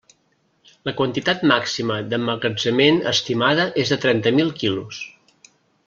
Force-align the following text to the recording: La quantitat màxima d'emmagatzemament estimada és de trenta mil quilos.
La 0.89 0.93
quantitat 1.01 1.43
màxima 1.51 1.97
d'emmagatzemament 2.13 2.99
estimada 3.13 3.69
és 3.85 3.93
de 3.95 4.01
trenta 4.07 4.33
mil 4.41 4.51
quilos. 4.65 5.05